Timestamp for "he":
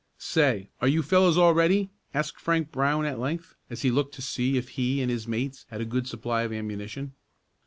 3.83-3.91, 4.69-4.99